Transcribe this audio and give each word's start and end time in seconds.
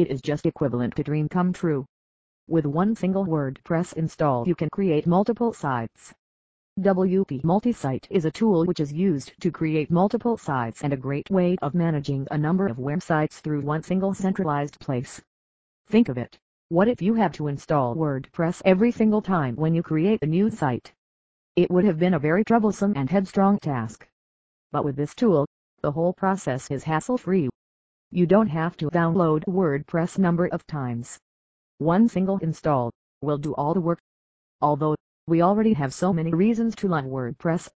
It 0.00 0.08
is 0.10 0.22
just 0.22 0.46
equivalent 0.46 0.96
to 0.96 1.02
dream 1.02 1.28
come 1.28 1.52
true. 1.52 1.84
With 2.48 2.64
one 2.64 2.94
single 2.96 3.26
WordPress 3.26 3.92
install 3.92 4.48
you 4.48 4.54
can 4.54 4.70
create 4.70 5.06
multiple 5.06 5.52
sites. 5.52 6.14
WP 6.80 7.42
Multisite 7.42 8.06
is 8.08 8.24
a 8.24 8.30
tool 8.30 8.64
which 8.64 8.80
is 8.80 8.94
used 8.94 9.38
to 9.42 9.50
create 9.50 9.90
multiple 9.90 10.38
sites 10.38 10.82
and 10.82 10.94
a 10.94 10.96
great 10.96 11.28
way 11.28 11.54
of 11.60 11.74
managing 11.74 12.26
a 12.30 12.38
number 12.38 12.66
of 12.66 12.78
websites 12.78 13.42
through 13.42 13.60
one 13.60 13.82
single 13.82 14.14
centralized 14.14 14.80
place. 14.80 15.20
Think 15.88 16.08
of 16.08 16.16
it. 16.16 16.38
What 16.70 16.88
if 16.88 17.02
you 17.02 17.12
had 17.12 17.34
to 17.34 17.48
install 17.48 17.94
WordPress 17.94 18.62
every 18.64 18.92
single 18.92 19.20
time 19.20 19.54
when 19.54 19.74
you 19.74 19.82
create 19.82 20.22
a 20.22 20.26
new 20.26 20.48
site? 20.48 20.94
It 21.56 21.70
would 21.70 21.84
have 21.84 21.98
been 21.98 22.14
a 22.14 22.18
very 22.18 22.42
troublesome 22.42 22.94
and 22.96 23.10
headstrong 23.10 23.58
task. 23.58 24.08
But 24.72 24.82
with 24.82 24.96
this 24.96 25.14
tool, 25.14 25.44
the 25.82 25.92
whole 25.92 26.14
process 26.14 26.70
is 26.70 26.84
hassle-free. 26.84 27.50
You 28.12 28.26
don't 28.26 28.48
have 28.48 28.76
to 28.78 28.90
download 28.90 29.44
WordPress 29.44 30.18
number 30.18 30.48
of 30.48 30.66
times. 30.66 31.16
One 31.78 32.08
single 32.08 32.38
install 32.38 32.90
will 33.22 33.38
do 33.38 33.54
all 33.54 33.72
the 33.72 33.80
work. 33.80 34.00
Although, 34.60 34.96
we 35.28 35.42
already 35.42 35.74
have 35.74 35.94
so 35.94 36.12
many 36.12 36.32
reasons 36.32 36.74
to 36.76 36.88
love 36.88 37.04
WordPress. 37.04 37.70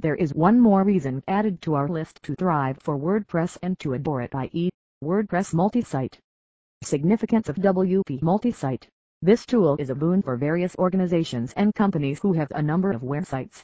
There 0.00 0.16
is 0.16 0.34
one 0.34 0.58
more 0.58 0.82
reason 0.82 1.22
added 1.28 1.62
to 1.62 1.74
our 1.74 1.86
list 1.86 2.20
to 2.24 2.34
thrive 2.34 2.78
for 2.80 2.98
WordPress 2.98 3.56
and 3.62 3.78
to 3.78 3.94
adore 3.94 4.20
it 4.22 4.34
i.e., 4.34 4.68
WordPress 5.04 5.54
Multisite. 5.54 6.18
Significance 6.82 7.48
of 7.48 7.54
WP 7.54 8.20
Multisite 8.20 8.88
This 9.22 9.46
tool 9.46 9.76
is 9.78 9.90
a 9.90 9.94
boon 9.94 10.22
for 10.22 10.36
various 10.36 10.74
organizations 10.74 11.52
and 11.52 11.72
companies 11.72 12.18
who 12.18 12.32
have 12.32 12.50
a 12.50 12.62
number 12.62 12.90
of 12.90 13.02
websites. 13.02 13.62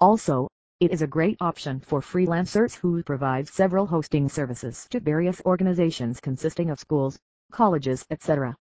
Also, 0.00 0.48
it 0.82 0.90
is 0.90 1.00
a 1.00 1.06
great 1.06 1.36
option 1.40 1.78
for 1.78 2.00
freelancers 2.00 2.74
who 2.74 3.00
provide 3.04 3.46
several 3.46 3.86
hosting 3.86 4.28
services 4.28 4.88
to 4.90 4.98
various 4.98 5.40
organizations 5.46 6.18
consisting 6.18 6.70
of 6.70 6.80
schools, 6.80 7.20
colleges, 7.52 8.04
etc. 8.10 8.56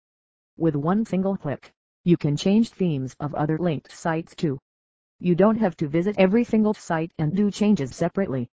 With 0.55 0.75
one 0.75 1.03
single 1.03 1.35
click, 1.35 1.73
you 2.03 2.17
can 2.17 2.37
change 2.37 2.69
themes 2.69 3.15
of 3.19 3.33
other 3.33 3.57
linked 3.57 3.91
sites 3.91 4.35
too. 4.35 4.59
You 5.19 5.33
don't 5.33 5.57
have 5.57 5.75
to 5.77 5.87
visit 5.87 6.15
every 6.19 6.43
single 6.43 6.75
site 6.75 7.11
and 7.17 7.35
do 7.35 7.49
changes 7.49 7.95
separately. 7.95 8.47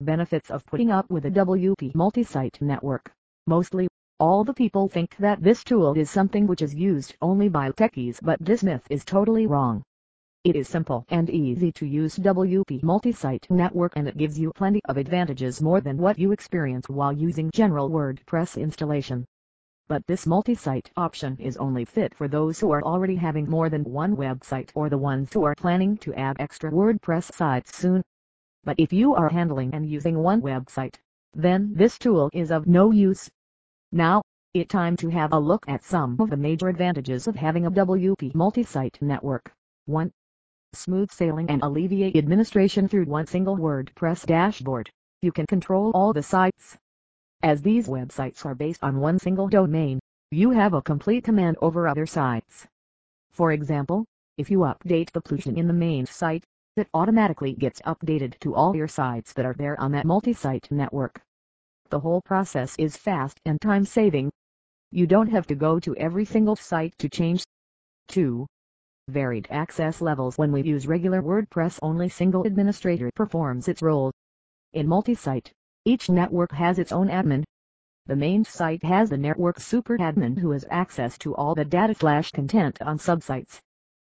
Benefits 0.00 0.50
of 0.50 0.66
putting 0.66 0.90
up 0.90 1.08
with 1.08 1.24
a 1.24 1.30
WP 1.30 1.94
multi-site 1.94 2.60
network. 2.60 3.12
Mostly, 3.46 3.86
all 4.18 4.42
the 4.42 4.54
people 4.54 4.88
think 4.88 5.14
that 5.18 5.40
this 5.40 5.62
tool 5.62 5.96
is 5.96 6.10
something 6.10 6.48
which 6.48 6.62
is 6.62 6.74
used 6.74 7.14
only 7.22 7.48
by 7.48 7.70
techies 7.70 8.18
but 8.20 8.40
this 8.40 8.64
myth 8.64 8.82
is 8.90 9.04
totally 9.04 9.46
wrong. 9.46 9.84
It 10.44 10.56
is 10.56 10.68
simple 10.68 11.04
and 11.08 11.28
easy 11.30 11.72
to 11.72 11.86
use 11.86 12.18
WP 12.18 12.82
multi-site 12.82 13.46
network 13.50 13.94
and 13.96 14.06
it 14.06 14.16
gives 14.16 14.38
you 14.38 14.52
plenty 14.54 14.80
of 14.88 14.96
advantages 14.96 15.60
more 15.60 15.80
than 15.80 15.96
what 15.96 16.18
you 16.18 16.32
experience 16.32 16.88
while 16.88 17.12
using 17.12 17.50
general 17.50 17.90
WordPress 17.90 18.60
installation 18.60 19.24
but 19.86 20.06
this 20.06 20.26
multi-site 20.26 20.90
option 20.96 21.36
is 21.38 21.58
only 21.58 21.84
fit 21.84 22.14
for 22.14 22.26
those 22.26 22.58
who 22.58 22.70
are 22.70 22.82
already 22.82 23.16
having 23.16 23.48
more 23.50 23.68
than 23.68 23.84
one 23.84 24.16
website 24.16 24.70
or 24.74 24.88
the 24.88 24.96
ones 24.96 25.30
who 25.32 25.44
are 25.44 25.54
planning 25.54 25.98
to 25.98 26.14
add 26.14 26.36
extra 26.38 26.70
WordPress 26.70 27.34
sites 27.34 27.76
soon. 27.76 28.02
But 28.62 28.76
if 28.78 28.94
you 28.94 29.14
are 29.14 29.28
handling 29.28 29.74
and 29.74 29.86
using 29.86 30.18
one 30.18 30.40
website, 30.40 30.94
then 31.34 31.74
this 31.74 31.98
tool 31.98 32.30
is 32.32 32.50
of 32.50 32.66
no 32.66 32.92
use. 32.92 33.30
Now, 33.92 34.22
it's 34.54 34.72
time 34.72 34.96
to 34.96 35.10
have 35.10 35.34
a 35.34 35.38
look 35.38 35.66
at 35.68 35.84
some 35.84 36.16
of 36.18 36.30
the 36.30 36.36
major 36.38 36.68
advantages 36.68 37.26
of 37.26 37.36
having 37.36 37.66
a 37.66 37.70
WP 37.70 38.34
multi-site 38.34 38.96
network. 39.02 39.52
1. 39.84 40.10
Smooth 40.74 41.10
sailing 41.10 41.48
and 41.48 41.62
alleviate 41.62 42.16
administration 42.16 42.88
through 42.88 43.04
one 43.04 43.26
single 43.26 43.56
WordPress 43.56 44.26
dashboard. 44.26 44.90
You 45.22 45.32
can 45.32 45.46
control 45.46 45.90
all 45.94 46.12
the 46.12 46.22
sites, 46.22 46.76
as 47.44 47.60
these 47.60 47.88
websites 47.88 48.46
are 48.46 48.54
based 48.54 48.82
on 48.82 49.00
one 49.00 49.18
single 49.18 49.48
domain, 49.48 50.00
you 50.30 50.52
have 50.52 50.72
a 50.72 50.80
complete 50.80 51.24
command 51.24 51.58
over 51.60 51.86
other 51.86 52.06
sites. 52.06 52.66
For 53.32 53.52
example, 53.52 54.06
if 54.38 54.50
you 54.50 54.60
update 54.60 55.12
the 55.12 55.20
plugin 55.20 55.58
in 55.58 55.66
the 55.66 55.74
main 55.74 56.06
site, 56.06 56.42
it 56.76 56.88
automatically 56.94 57.52
gets 57.52 57.82
updated 57.82 58.38
to 58.38 58.54
all 58.54 58.74
your 58.74 58.88
sites 58.88 59.34
that 59.34 59.44
are 59.44 59.52
there 59.52 59.78
on 59.78 59.92
that 59.92 60.06
multi-site 60.06 60.70
network. 60.70 61.20
The 61.90 62.00
whole 62.00 62.22
process 62.22 62.74
is 62.78 62.96
fast 62.96 63.38
and 63.44 63.60
time-saving. 63.60 64.30
You 64.90 65.06
don't 65.06 65.30
have 65.30 65.46
to 65.48 65.54
go 65.54 65.78
to 65.80 65.94
every 65.96 66.24
single 66.24 66.56
site 66.56 66.96
to 66.96 67.10
change. 67.10 67.44
2. 68.08 68.46
Varied 69.08 69.48
access 69.50 70.00
levels 70.00 70.38
When 70.38 70.50
we 70.50 70.62
use 70.62 70.86
regular 70.86 71.20
WordPress 71.20 71.78
only 71.82 72.08
single 72.08 72.44
administrator 72.44 73.10
performs 73.14 73.68
its 73.68 73.82
role. 73.82 74.10
In 74.72 74.88
multi-site, 74.88 75.52
each 75.84 76.08
network 76.08 76.52
has 76.52 76.78
its 76.78 76.90
own 76.90 77.08
admin. 77.08 77.44
The 78.06 78.16
main 78.16 78.44
site 78.44 78.82
has 78.82 79.10
the 79.10 79.18
network 79.18 79.60
super 79.60 79.98
admin 79.98 80.38
who 80.38 80.52
has 80.52 80.64
access 80.70 81.18
to 81.18 81.34
all 81.36 81.54
the 81.54 81.66
data 81.66 81.94
slash 81.94 82.30
content 82.30 82.80
on 82.80 82.96
subsites. 82.98 83.60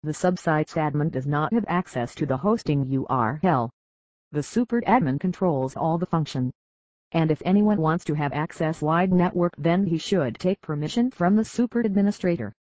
The 0.04 0.14
subsite's 0.14 0.74
admin 0.74 1.10
does 1.10 1.26
not 1.26 1.52
have 1.52 1.64
access 1.66 2.14
to 2.14 2.24
the 2.24 2.36
hosting 2.36 2.86
URL. 2.86 3.70
The 4.30 4.42
super 4.44 4.82
admin 4.82 5.18
controls 5.18 5.74
all 5.74 5.98
the 5.98 6.06
function. 6.06 6.52
And 7.10 7.32
if 7.32 7.42
anyone 7.44 7.80
wants 7.80 8.04
to 8.04 8.14
have 8.14 8.32
access 8.32 8.80
wide 8.80 9.12
network 9.12 9.56
then 9.58 9.86
he 9.86 9.98
should 9.98 10.38
take 10.38 10.60
permission 10.60 11.10
from 11.10 11.34
the 11.34 11.44
super 11.44 11.80
administrator. 11.80 12.52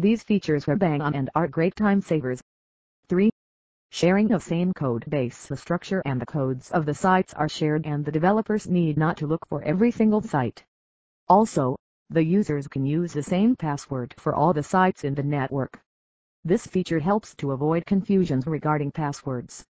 These 0.00 0.22
features 0.22 0.66
are 0.66 0.76
bang 0.76 1.02
on 1.02 1.14
and 1.14 1.28
are 1.34 1.46
great 1.46 1.76
time 1.76 2.00
savers. 2.00 2.40
3. 3.10 3.28
Sharing 3.90 4.32
of 4.32 4.42
same 4.42 4.72
code 4.72 5.04
base 5.10 5.46
The 5.46 5.58
structure 5.58 6.00
and 6.06 6.18
the 6.18 6.24
codes 6.24 6.70
of 6.70 6.86
the 6.86 6.94
sites 6.94 7.34
are 7.34 7.50
shared 7.50 7.84
and 7.84 8.02
the 8.02 8.10
developers 8.10 8.66
need 8.66 8.96
not 8.96 9.18
to 9.18 9.26
look 9.26 9.46
for 9.46 9.62
every 9.62 9.90
single 9.90 10.22
site. 10.22 10.64
Also, 11.28 11.76
the 12.08 12.24
users 12.24 12.66
can 12.66 12.86
use 12.86 13.12
the 13.12 13.22
same 13.22 13.56
password 13.56 14.14
for 14.16 14.34
all 14.34 14.54
the 14.54 14.62
sites 14.62 15.04
in 15.04 15.14
the 15.14 15.22
network. 15.22 15.78
This 16.46 16.66
feature 16.66 17.00
helps 17.00 17.34
to 17.34 17.52
avoid 17.52 17.84
confusions 17.84 18.46
regarding 18.46 18.92
passwords. 18.92 19.66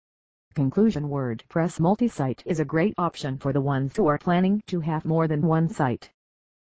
Conclusion 0.55 1.05
WordPress 1.05 1.79
multi-site 1.79 2.43
is 2.45 2.59
a 2.59 2.65
great 2.65 2.95
option 2.97 3.37
for 3.37 3.53
the 3.53 3.61
ones 3.61 3.95
who 3.95 4.07
are 4.07 4.17
planning 4.17 4.61
to 4.67 4.81
have 4.81 5.05
more 5.05 5.29
than 5.29 5.47
one 5.47 5.69
site. 5.69 6.11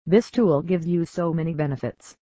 This 0.06 0.30
tool 0.30 0.62
gives 0.62 0.86
you 0.86 1.04
so 1.04 1.34
many 1.34 1.52
benefits. 1.52 2.16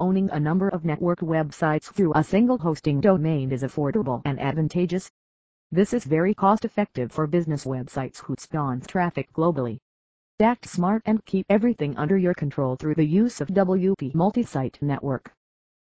Owning 0.00 0.30
a 0.30 0.38
number 0.38 0.68
of 0.68 0.84
network 0.84 1.18
websites 1.18 1.92
through 1.92 2.12
a 2.14 2.22
single 2.22 2.56
hosting 2.56 3.00
domain 3.00 3.50
is 3.50 3.64
affordable 3.64 4.22
and 4.24 4.38
advantageous. 4.38 5.10
This 5.72 5.92
is 5.92 6.04
very 6.04 6.34
cost-effective 6.34 7.10
for 7.10 7.26
business 7.26 7.64
websites 7.64 8.18
who 8.18 8.36
spawn 8.38 8.80
traffic 8.82 9.32
globally. 9.32 9.78
Act 10.38 10.68
smart 10.68 11.02
and 11.04 11.24
keep 11.24 11.46
everything 11.50 11.96
under 11.96 12.16
your 12.16 12.34
control 12.34 12.76
through 12.76 12.94
the 12.94 13.04
use 13.04 13.40
of 13.40 13.48
WP 13.48 14.14
Multisite 14.14 14.80
Network. 14.80 15.32